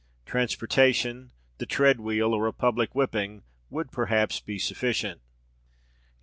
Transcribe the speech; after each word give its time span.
Transportation, 0.25 1.31
the 1.59 1.67
tread 1.67 1.99
wheel, 1.99 2.33
or 2.33 2.47
a 2.47 2.51
public 2.53 2.95
whipping, 2.95 3.43
would 3.69 3.91
perhaps 3.91 4.39
be 4.39 4.57
sufficient. 4.57 5.21